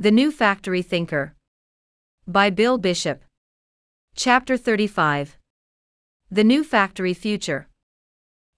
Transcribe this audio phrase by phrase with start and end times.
[0.00, 1.34] The New Factory Thinker.
[2.24, 3.24] By Bill Bishop.
[4.14, 5.36] Chapter 35.
[6.30, 7.66] The New Factory Future.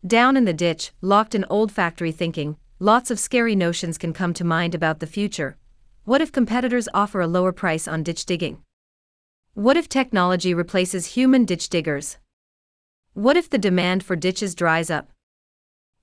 [0.06, 4.34] Down in the ditch, locked in old factory thinking, lots of scary notions can come
[4.34, 5.56] to mind about the future.
[6.04, 8.62] What if competitors offer a lower price on ditch digging?
[9.54, 12.18] What if technology replaces human ditch diggers?
[13.14, 15.11] What if the demand for ditches dries up?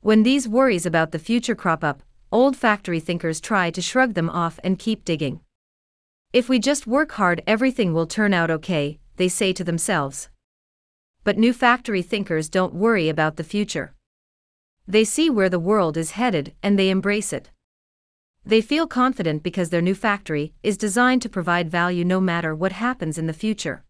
[0.01, 2.01] When these worries about the future crop up,
[2.31, 5.41] old factory thinkers try to shrug them off and keep digging.
[6.33, 10.29] If we just work hard, everything will turn out okay, they say to themselves.
[11.23, 13.93] But new factory thinkers don't worry about the future.
[14.87, 17.49] They see where the world is headed and they embrace it.
[18.45, 22.71] They feel confident because their new factory is designed to provide value no matter what
[22.71, 23.83] happens in the future.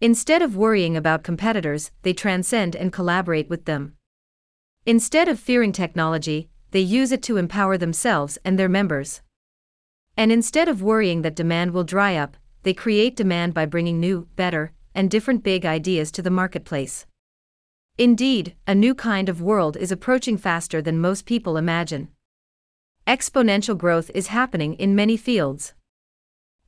[0.00, 3.94] Instead of worrying about competitors, they transcend and collaborate with them.
[4.84, 9.22] Instead of fearing technology, they use it to empower themselves and their members.
[10.16, 14.28] And instead of worrying that demand will dry up, they create demand by bringing new,
[14.36, 17.06] better, and different big ideas to the marketplace.
[17.98, 22.08] Indeed, a new kind of world is approaching faster than most people imagine.
[23.06, 25.74] Exponential growth is happening in many fields.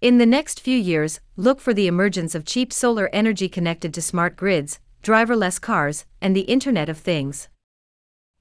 [0.01, 4.03] In the next few years, look for the emergence of cheap solar energy connected to
[4.03, 7.49] smart grids, driverless cars, and the Internet of Things.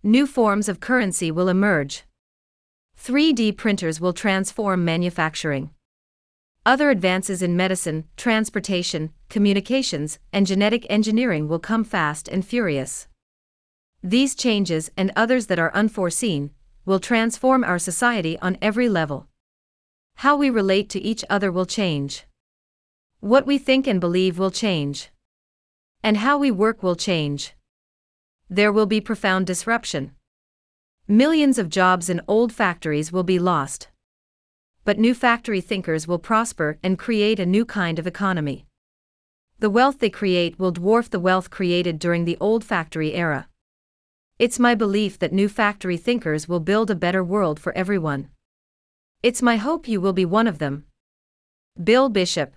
[0.06, 2.04] New forms of currency will emerge.
[3.02, 5.70] 3D printers will transform manufacturing.
[6.66, 13.08] Other advances in medicine, transportation, communications, and genetic engineering will come fast and furious.
[14.04, 16.52] These changes and others that are unforeseen
[16.86, 19.28] will transform our society on every level.
[20.16, 22.26] How we relate to each other will change.
[23.22, 25.12] What we think and believe will change.
[26.04, 27.54] And how we work will change.
[28.54, 30.12] There will be profound disruption.
[31.08, 33.88] Millions of jobs in old factories will be lost.
[34.86, 38.68] But new factory thinkers will prosper and create a new kind of economy.
[39.58, 43.48] The wealth they create will dwarf the wealth created during the old factory era.
[44.38, 48.30] It's my belief that new factory thinkers will build a better world for everyone.
[49.24, 50.86] It's my hope you will be one of them.
[51.84, 52.54] Bill Bishop